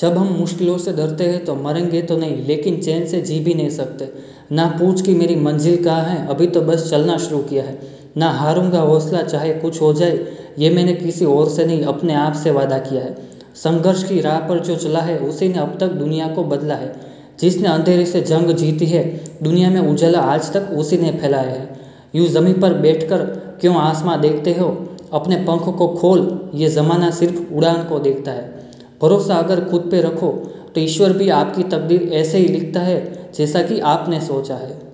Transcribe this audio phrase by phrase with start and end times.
[0.00, 3.54] जब हम मुश्किलों से डरते हैं तो मरेंगे तो नहीं, लेकिन चैन से जी भी
[3.54, 4.08] नहीं सकते।
[4.52, 7.78] ना पूछ कि मेरी मंजिल कहाँ है, अभी तो बस चलना शुरू किया है।
[8.16, 10.26] ना हारूँगा हौसला, चाहे कुछ हो जाए,
[10.58, 13.16] ये मैंने किसी और से नहीं, अपने आप से वादा किया है।
[13.54, 17.00] संघर्ष की राह पर जो चला है, उसी ने अब तक दुनिया को बदला है।
[17.40, 21.80] जिसने अंधेरे से जंग जीती है, दुनिया में उजाला आज तक उसी ने फैलाया है।
[22.14, 23.18] यूँ ज़मीन पर बैठकर
[23.60, 24.88] क्यों आसमां देखते हो?
[25.12, 28.57] अपने पंख को खोल, ये ज़माना सिर्फ़ उड़ान को देखता है।
[29.02, 30.30] भरोसा अगर खुद पे रखो
[30.74, 33.00] तो ईश्वर भी आपकी तकदीर ऐसे ही लिखता है
[33.34, 34.87] जैसा कि आपने सोचा है।